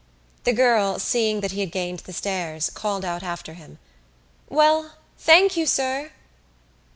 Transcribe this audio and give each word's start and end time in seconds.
The 0.45 0.51
girl, 0.53 0.97
seeing 0.97 1.41
that 1.41 1.51
he 1.51 1.59
had 1.59 1.71
gained 1.71 1.99
the 1.99 2.11
stairs, 2.11 2.71
called 2.71 3.05
out 3.05 3.21
after 3.21 3.53
him: 3.53 3.77
"Well, 4.49 4.95
thank 5.19 5.55
you, 5.55 5.67
sir." 5.67 6.09